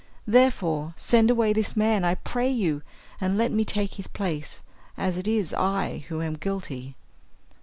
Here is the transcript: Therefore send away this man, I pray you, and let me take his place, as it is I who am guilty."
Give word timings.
Therefore 0.25 0.95
send 0.97 1.29
away 1.29 1.53
this 1.53 1.77
man, 1.77 2.03
I 2.03 2.15
pray 2.15 2.49
you, 2.49 2.81
and 3.21 3.37
let 3.37 3.51
me 3.51 3.63
take 3.63 3.93
his 3.93 4.07
place, 4.07 4.63
as 4.97 5.15
it 5.15 5.27
is 5.27 5.53
I 5.53 6.05
who 6.07 6.23
am 6.23 6.37
guilty." 6.37 6.95